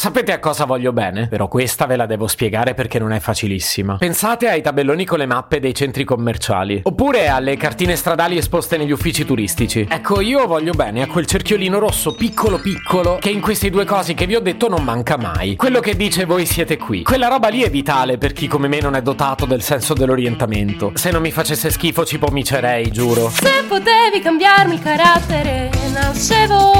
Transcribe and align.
Sapete 0.00 0.32
a 0.32 0.38
cosa 0.38 0.64
voglio 0.64 0.94
bene? 0.94 1.28
Però 1.28 1.46
questa 1.46 1.84
ve 1.84 1.94
la 1.94 2.06
devo 2.06 2.26
spiegare 2.26 2.72
perché 2.72 2.98
non 2.98 3.12
è 3.12 3.20
facilissima. 3.20 3.98
Pensate 3.98 4.48
ai 4.48 4.62
tabelloni 4.62 5.04
con 5.04 5.18
le 5.18 5.26
mappe 5.26 5.60
dei 5.60 5.74
centri 5.74 6.04
commerciali, 6.04 6.80
oppure 6.84 7.28
alle 7.28 7.58
cartine 7.58 7.96
stradali 7.96 8.38
esposte 8.38 8.78
negli 8.78 8.92
uffici 8.92 9.26
turistici. 9.26 9.86
Ecco, 9.86 10.22
io 10.22 10.46
voglio 10.46 10.72
bene 10.72 11.02
a 11.02 11.06
quel 11.06 11.26
cerchiolino 11.26 11.78
rosso 11.78 12.14
piccolo 12.14 12.58
piccolo 12.60 13.18
che 13.20 13.28
in 13.28 13.42
queste 13.42 13.68
due 13.68 13.84
cose 13.84 14.14
che 14.14 14.24
vi 14.24 14.36
ho 14.36 14.40
detto 14.40 14.70
non 14.70 14.84
manca 14.84 15.18
mai. 15.18 15.56
Quello 15.56 15.80
che 15.80 15.94
dice 15.94 16.24
voi 16.24 16.46
siete 16.46 16.78
qui. 16.78 17.02
Quella 17.02 17.28
roba 17.28 17.48
lì 17.48 17.60
è 17.60 17.68
vitale 17.68 18.16
per 18.16 18.32
chi 18.32 18.46
come 18.46 18.68
me 18.68 18.80
non 18.80 18.96
è 18.96 19.02
dotato 19.02 19.44
del 19.44 19.60
senso 19.60 19.92
dell'orientamento. 19.92 20.92
Se 20.94 21.10
non 21.10 21.20
mi 21.20 21.30
facesse 21.30 21.68
schifo 21.68 22.06
ci 22.06 22.18
pomicerei, 22.18 22.90
giuro. 22.90 23.28
Se 23.28 23.64
potevi 23.68 24.20
cambiarmi 24.22 24.76
il 24.76 24.80
carattere, 24.80 25.68
nascevo. 25.92 26.79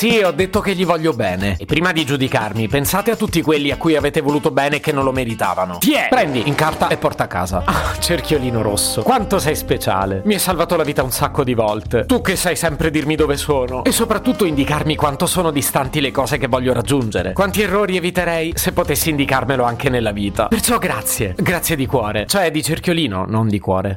Sì, 0.00 0.22
ho 0.22 0.30
detto 0.30 0.60
che 0.60 0.74
gli 0.74 0.86
voglio 0.86 1.12
bene. 1.12 1.56
E 1.58 1.66
prima 1.66 1.92
di 1.92 2.06
giudicarmi, 2.06 2.68
pensate 2.68 3.10
a 3.10 3.16
tutti 3.16 3.42
quelli 3.42 3.70
a 3.70 3.76
cui 3.76 3.96
avete 3.96 4.22
voluto 4.22 4.50
bene 4.50 4.76
e 4.76 4.80
che 4.80 4.92
non 4.92 5.04
lo 5.04 5.12
meritavano. 5.12 5.76
Tiè! 5.76 6.06
Prendi, 6.08 6.48
incarta 6.48 6.88
e 6.88 6.96
porta 6.96 7.24
a 7.24 7.26
casa. 7.26 7.64
Ah, 7.66 7.92
cerchiolino 7.98 8.62
rosso. 8.62 9.02
Quanto 9.02 9.38
sei 9.38 9.54
speciale. 9.54 10.22
Mi 10.24 10.32
hai 10.32 10.40
salvato 10.40 10.74
la 10.76 10.84
vita 10.84 11.02
un 11.02 11.10
sacco 11.10 11.44
di 11.44 11.52
volte. 11.52 12.06
Tu 12.06 12.22
che 12.22 12.34
sai 12.34 12.56
sempre 12.56 12.90
dirmi 12.90 13.14
dove 13.14 13.36
sono. 13.36 13.84
E 13.84 13.92
soprattutto 13.92 14.46
indicarmi 14.46 14.96
quanto 14.96 15.26
sono 15.26 15.50
distanti 15.50 16.00
le 16.00 16.12
cose 16.12 16.38
che 16.38 16.46
voglio 16.46 16.72
raggiungere. 16.72 17.34
Quanti 17.34 17.60
errori 17.60 17.98
eviterei 17.98 18.52
se 18.54 18.72
potessi 18.72 19.10
indicarmelo 19.10 19.64
anche 19.64 19.90
nella 19.90 20.12
vita. 20.12 20.48
Perciò 20.48 20.78
grazie. 20.78 21.34
Grazie 21.36 21.76
di 21.76 21.84
cuore. 21.84 22.24
Cioè 22.26 22.50
di 22.50 22.62
cerchiolino, 22.62 23.26
non 23.28 23.48
di 23.48 23.58
cuore. 23.58 23.96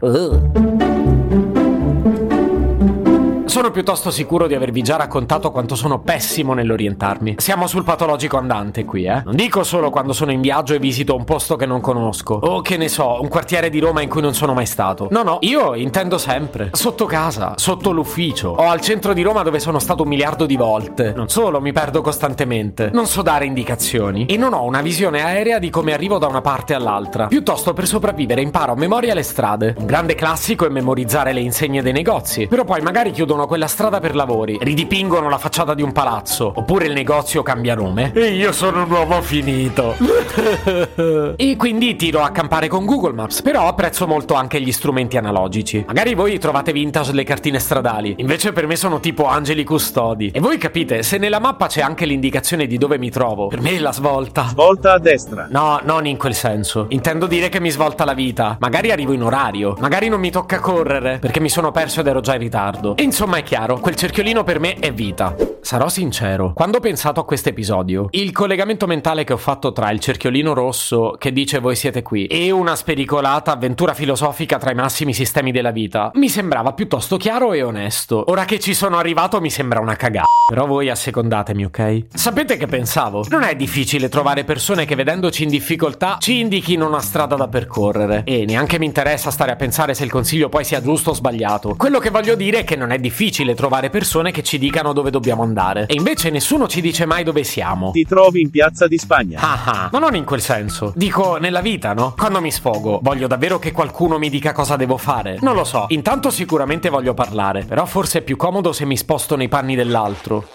Sono 3.63 3.75
piuttosto 3.75 4.11
sicuro 4.11 4.45
di 4.45 4.55
avervi 4.55 4.81
già 4.81 4.97
raccontato 4.97 5.49
quanto 5.49 5.75
sono 5.75 5.99
pessimo 6.01 6.53
nell'orientarmi. 6.53 7.35
Siamo 7.37 7.65
sul 7.65 7.85
patologico 7.85 8.35
andante 8.35 8.83
qui, 8.83 9.05
eh. 9.05 9.21
Non 9.23 9.37
dico 9.37 9.63
solo 9.63 9.89
quando 9.89 10.11
sono 10.11 10.33
in 10.33 10.41
viaggio 10.41 10.73
e 10.73 10.79
visito 10.79 11.15
un 11.15 11.23
posto 11.23 11.55
che 11.55 11.65
non 11.65 11.79
conosco. 11.79 12.33
O 12.33 12.59
che 12.59 12.75
ne 12.75 12.89
so, 12.89 13.21
un 13.21 13.29
quartiere 13.29 13.69
di 13.69 13.79
Roma 13.79 14.01
in 14.01 14.09
cui 14.09 14.19
non 14.19 14.33
sono 14.33 14.53
mai 14.53 14.65
stato. 14.65 15.07
No, 15.11 15.23
no, 15.23 15.37
io 15.43 15.75
intendo 15.75 16.17
sempre. 16.17 16.71
Sotto 16.73 17.05
casa, 17.05 17.53
sotto 17.55 17.91
l'ufficio, 17.91 18.49
o 18.49 18.67
al 18.67 18.81
centro 18.81 19.13
di 19.13 19.21
Roma 19.21 19.43
dove 19.43 19.61
sono 19.61 19.79
stato 19.79 20.03
un 20.03 20.09
miliardo 20.09 20.45
di 20.45 20.57
volte. 20.57 21.13
Non 21.15 21.29
solo, 21.29 21.61
mi 21.61 21.71
perdo 21.71 22.01
costantemente. 22.01 22.89
Non 22.91 23.07
so 23.07 23.21
dare 23.21 23.45
indicazioni. 23.45 24.25
E 24.25 24.35
non 24.35 24.51
ho 24.51 24.63
una 24.63 24.81
visione 24.81 25.23
aerea 25.23 25.59
di 25.59 25.69
come 25.69 25.93
arrivo 25.93 26.17
da 26.17 26.27
una 26.27 26.41
parte 26.41 26.73
all'altra. 26.73 27.27
Piuttosto 27.27 27.71
per 27.71 27.87
sopravvivere 27.87 28.41
imparo 28.41 28.73
a 28.73 28.75
memoria 28.75 29.13
le 29.13 29.23
strade. 29.23 29.73
Un 29.77 29.85
grande 29.85 30.15
classico 30.15 30.65
è 30.65 30.69
memorizzare 30.69 31.31
le 31.31 31.39
insegne 31.39 31.81
dei 31.81 31.93
negozi. 31.93 32.47
Però 32.47 32.65
poi 32.65 32.81
magari 32.81 33.11
chiudono 33.11 33.51
quella 33.53 33.67
strada 33.67 33.99
per 33.99 34.15
lavori, 34.15 34.57
ridipingono 34.59 35.29
la 35.29 35.37
facciata 35.37 35.75
di 35.75 35.83
un 35.83 35.91
palazzo, 35.91 36.51
oppure 36.55 36.87
il 36.87 36.93
negozio 36.93 37.43
cambia 37.43 37.75
nome. 37.75 38.11
E 38.15 38.33
io 38.33 38.51
sono 38.51 38.81
un 38.81 38.89
uomo 38.89 39.21
finito. 39.21 39.93
e 41.37 41.55
quindi 41.55 41.95
tiro 41.95 42.23
a 42.23 42.31
campare 42.31 42.67
con 42.67 42.83
Google 42.83 43.13
Maps, 43.13 43.43
però 43.43 43.67
apprezzo 43.67 44.07
molto 44.07 44.33
anche 44.33 44.59
gli 44.59 44.71
strumenti 44.71 45.17
analogici. 45.17 45.83
Magari 45.85 46.15
voi 46.15 46.39
trovate 46.39 46.71
vintage 46.71 47.13
le 47.13 47.23
cartine 47.23 47.59
stradali, 47.59 48.15
invece 48.17 48.53
per 48.53 48.65
me 48.65 48.75
sono 48.75 48.99
tipo 48.99 49.27
angeli 49.27 49.63
custodi. 49.63 50.31
E 50.33 50.39
voi 50.39 50.57
capite, 50.57 51.03
se 51.03 51.19
nella 51.19 51.39
mappa 51.39 51.67
c'è 51.67 51.81
anche 51.81 52.07
l'indicazione 52.07 52.65
di 52.65 52.79
dove 52.79 52.97
mi 52.97 53.11
trovo, 53.11 53.49
per 53.49 53.61
me 53.61 53.75
è 53.75 53.77
la 53.77 53.93
svolta. 53.93 54.51
Volta 54.55 54.93
a 54.93 54.97
destra. 54.97 55.45
No, 55.51 55.79
non 55.83 56.07
in 56.07 56.17
quel 56.17 56.33
senso. 56.33 56.87
Intendo 56.89 57.27
dire 57.27 57.49
che 57.49 57.59
mi 57.59 57.69
svolta 57.69 58.03
la 58.03 58.15
vita. 58.15 58.57
Magari 58.59 58.89
arrivo 58.89 59.13
in 59.13 59.21
orario, 59.21 59.75
magari 59.79 60.09
non 60.09 60.19
mi 60.19 60.31
tocca 60.31 60.59
correre, 60.59 61.19
perché 61.19 61.39
mi 61.39 61.49
sono 61.49 61.69
perso 61.69 61.99
ed 61.99 62.07
ero 62.07 62.19
già 62.19 62.33
in 62.33 62.39
ritardo. 62.39 62.95
E 62.95 63.03
insomma 63.03 63.41
chiaro, 63.43 63.79
quel 63.79 63.95
cerchiolino 63.95 64.43
per 64.43 64.59
me 64.59 64.73
è 64.75 64.91
vita. 64.91 65.35
Sarò 65.61 65.87
sincero, 65.87 66.51
quando 66.53 66.77
ho 66.77 66.81
pensato 66.81 67.19
a 67.19 67.25
questo 67.25 67.49
episodio, 67.49 68.07
il 68.11 68.31
collegamento 68.31 68.85
mentale 68.85 69.23
che 69.23 69.33
ho 69.33 69.37
fatto 69.37 69.71
tra 69.71 69.91
il 69.91 69.99
cerchiolino 69.99 70.53
rosso 70.53 71.15
che 71.17 71.31
dice 71.31 71.59
voi 71.59 71.75
siete 71.75 72.01
qui 72.01 72.25
e 72.25 72.51
una 72.51 72.75
spericolata 72.75 73.53
avventura 73.53 73.93
filosofica 73.93 74.57
tra 74.57 74.71
i 74.71 74.75
massimi 74.75 75.13
sistemi 75.13 75.51
della 75.51 75.71
vita 75.71 76.11
mi 76.15 76.27
sembrava 76.27 76.73
piuttosto 76.73 77.15
chiaro 77.15 77.53
e 77.53 77.63
onesto. 77.63 78.25
Ora 78.27 78.45
che 78.45 78.59
ci 78.59 78.73
sono 78.73 78.97
arrivato 78.97 79.39
mi 79.39 79.49
sembra 79.49 79.79
una 79.79 79.95
cagata. 79.95 80.27
Però 80.49 80.65
voi 80.65 80.89
assecondatemi, 80.89 81.63
ok? 81.65 82.01
Sapete 82.13 82.57
che 82.57 82.67
pensavo? 82.67 83.25
Non 83.29 83.43
è 83.43 83.55
difficile 83.55 84.09
trovare 84.09 84.43
persone 84.43 84.83
che 84.83 84.95
vedendoci 84.95 85.43
in 85.43 85.49
difficoltà 85.49 86.17
ci 86.19 86.39
indichino 86.39 86.85
una 86.85 86.99
strada 86.99 87.35
da 87.35 87.47
percorrere. 87.47 88.23
E 88.25 88.43
neanche 88.45 88.79
mi 88.79 88.85
interessa 88.85 89.31
stare 89.31 89.51
a 89.51 89.55
pensare 89.55 89.93
se 89.93 90.03
il 90.03 90.11
consiglio 90.11 90.49
poi 90.49 90.65
sia 90.65 90.81
giusto 90.81 91.11
o 91.11 91.13
sbagliato. 91.13 91.75
Quello 91.77 91.99
che 91.99 92.09
voglio 92.09 92.35
dire 92.35 92.59
è 92.59 92.63
che 92.65 92.75
non 92.75 92.91
è 92.91 92.97
difficile 92.97 93.22
trovare 93.55 93.89
persone 93.89 94.31
che 94.31 94.43
ci 94.43 94.57
dicano 94.57 94.93
dove 94.93 95.09
dobbiamo 95.09 95.43
andare. 95.43 95.85
E 95.87 95.93
invece 95.93 96.29
nessuno 96.29 96.67
ci 96.67 96.81
dice 96.81 97.05
mai 97.05 97.23
dove 97.23 97.43
siamo. 97.43 97.91
Ti 97.91 98.05
trovi 98.05 98.41
in 98.41 98.49
piazza 98.49 98.87
di 98.87 98.97
Spagna. 98.97 99.39
Ah 99.41 99.63
ah, 99.65 99.89
ma 99.91 99.99
non 99.99 100.15
in 100.15 100.25
quel 100.25 100.41
senso. 100.41 100.91
Dico 100.95 101.37
nella 101.37 101.61
vita, 101.61 101.93
no? 101.93 102.13
Quando 102.17 102.41
mi 102.41 102.51
sfogo, 102.51 102.99
voglio 103.01 103.27
davvero 103.27 103.59
che 103.59 103.71
qualcuno 103.71 104.17
mi 104.17 104.29
dica 104.29 104.51
cosa 104.51 104.75
devo 104.75 104.97
fare. 104.97 105.37
Non 105.41 105.55
lo 105.55 105.63
so. 105.63 105.85
Intanto 105.89 106.29
sicuramente 106.29 106.89
voglio 106.89 107.13
parlare, 107.13 107.63
però 107.63 107.85
forse 107.85 108.19
è 108.19 108.21
più 108.21 108.35
comodo 108.35 108.73
se 108.73 108.85
mi 108.85 108.97
sposto 108.97 109.35
nei 109.35 109.47
panni 109.47 109.75
dell'altro. 109.75 110.47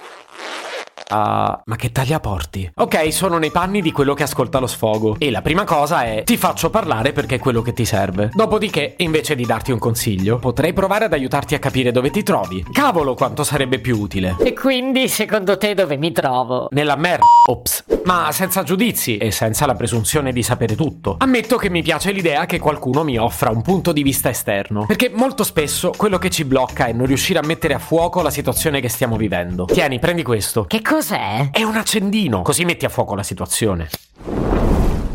Ah, 1.11 1.61
ma 1.65 1.77
che 1.77 1.91
taglia 1.91 2.21
porti? 2.21 2.71
Ok, 2.75 3.13
sono 3.13 3.39
nei 3.39 3.51
panni 3.51 3.81
di 3.81 3.93
quello 3.93 4.15
che 4.15 4.25
ascolta 4.25 4.59
lo 4.59 4.67
sfogo. 4.67 5.17
E 5.19 5.31
la 5.31 5.43
prima 5.43 5.65
cosa 5.65 6.05
è: 6.05 6.23
ti 6.25 6.37
faccio 6.37 6.71
parlare 6.71 7.13
perché 7.13 7.37
è 7.37 7.39
quello 7.39 7.63
che 7.63 7.73
ti 7.73 7.85
serve. 7.85 8.31
Dopodiché, 8.35 8.95
invece 8.99 9.35
di 9.35 9.47
darti 9.47 9.73
un 9.73 9.79
consiglio, 9.79 10.39
potrei 10.39 10.73
provare 10.73 11.07
ad 11.07 11.13
aiutarti 11.13 11.55
a 11.55 11.59
capire 11.59 11.93
dove 11.93 12.11
ti 12.11 12.23
trovi. 12.23 12.65
Cavolo, 12.73 13.15
quanto 13.15 13.43
sarebbe 13.43 13.79
più 13.79 13.99
utile. 13.99 14.37
E 14.41 14.53
quindi, 14.53 15.09
secondo 15.09 15.57
te, 15.57 15.75
dove 15.75 15.97
mi 15.97 16.13
trovo? 16.13 16.69
Nella 16.73 16.97
merda. 16.97 17.25
Ops. 17.47 17.85
Ma 18.05 18.31
senza 18.33 18.63
giudizi 18.63 19.17
e 19.17 19.31
senza 19.31 19.67
la 19.67 19.75
presunzione 19.75 20.33
di 20.33 20.43
sapere 20.43 20.75
tutto. 20.75 21.17
Ammetto 21.19 21.57
che 21.57 21.71
mi 21.71 21.83
piace 21.83 22.13
l'idea 22.13 22.47
che 22.47 22.59
qualcuno 22.59 23.05
mi 23.05 23.17
offra 23.17 23.51
un 23.51 23.63
punto 23.63 23.93
di 23.93 24.03
vista 24.03 24.29
esterno. 24.29 24.87
Perché 24.87 25.11
molto 25.15 25.45
spesso 25.45 25.93
quello 25.97 26.19
che 26.19 26.31
ci 26.31 26.45
blocca 26.45 26.87
è 26.87 26.93
non 26.93 27.07
riuscire 27.07 27.39
a 27.39 27.47
mettere 27.47 27.75
a 27.75 27.79
fuoco 27.79 28.23
la 28.23 28.31
situazione 28.31 28.81
che 28.81 28.89
stiamo 28.89 29.17
vivendo. 29.17 29.65
Tieni, 29.65 29.99
prendi 29.99 30.23
questo. 30.23 30.65
Che 30.65 30.83
cos'è? 30.98 31.50
È 31.53 31.62
un 31.62 31.76
accendino, 31.76 32.42
così 32.42 32.64
metti 32.64 32.84
a 32.84 32.88
fuoco 32.88 33.14
la 33.14 33.22
situazione. 33.22 33.88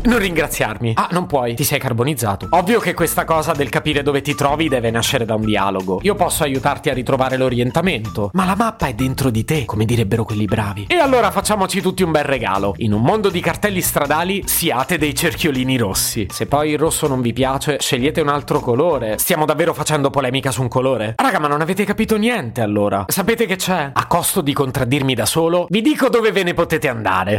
Non 0.04 0.18
ringraziarmi. 0.18 0.92
Ah, 0.96 1.08
non 1.12 1.26
puoi, 1.26 1.54
ti 1.54 1.64
sei 1.64 1.78
carbonizzato. 1.78 2.48
Ovvio 2.50 2.78
che 2.78 2.92
questa 2.92 3.24
cosa 3.24 3.52
del 3.52 3.70
capire 3.70 4.02
dove 4.02 4.20
ti 4.20 4.34
trovi 4.34 4.68
deve 4.68 4.90
nascere 4.90 5.24
da 5.24 5.34
un 5.34 5.44
dialogo. 5.44 6.00
Io 6.02 6.14
posso 6.14 6.42
aiutarti 6.42 6.90
a 6.90 6.92
ritrovare 6.92 7.38
l'orientamento, 7.38 8.28
ma 8.34 8.44
la 8.44 8.54
mappa 8.54 8.86
è 8.86 8.92
dentro 8.92 9.30
di 9.30 9.44
te, 9.44 9.64
come 9.64 9.86
direbbero 9.86 10.24
quelli 10.24 10.44
bravi. 10.44 10.86
E 10.90 10.96
allora 10.96 11.30
facciamoci 11.30 11.80
tutti 11.80 12.02
un 12.02 12.10
bel 12.10 12.24
regalo. 12.24 12.74
In 12.78 12.92
un 12.92 13.00
mondo 13.00 13.30
di 13.30 13.40
cartelli 13.40 13.80
stradali 13.80 14.42
siate 14.46 14.98
dei 14.98 15.14
cerchiolini 15.14 15.78
rossi. 15.78 16.26
Se 16.30 16.44
poi 16.44 16.72
il 16.72 16.78
rosso 16.78 17.08
non 17.08 17.22
vi 17.22 17.32
piace, 17.32 17.78
scegliete 17.80 18.20
un 18.20 18.28
altro 18.28 18.60
colore. 18.60 19.16
Stiamo 19.16 19.46
davvero 19.46 19.72
facendo 19.72 20.10
polemica 20.10 20.50
su 20.50 20.60
un 20.60 20.68
colore? 20.68 21.14
Raga, 21.16 21.38
ma 21.38 21.48
non 21.48 21.62
avete 21.62 21.84
capito 21.84 22.18
niente 22.18 22.60
allora. 22.60 23.06
Sapete 23.08 23.46
che 23.46 23.56
c'è? 23.56 23.90
A 23.94 24.06
costo 24.06 24.42
di 24.42 24.52
contraddirmi 24.52 25.14
da 25.14 25.24
solo, 25.24 25.66
vi 25.70 25.80
dico 25.80 26.10
dove 26.10 26.30
ve 26.30 26.42
ne 26.42 26.52
potete 26.52 26.88
andare. 26.88 27.38